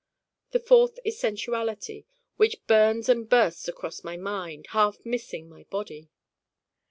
[0.49, 2.05] the fourth is Sensuality
[2.35, 6.09] which burns and bursts across my Mind, half missing my Body.